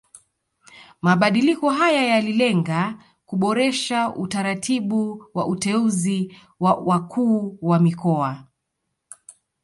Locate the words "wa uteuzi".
5.33-6.35